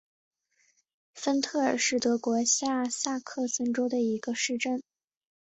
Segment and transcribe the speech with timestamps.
[1.13, 4.81] 芬特尔是德国下萨克森州的一个市镇。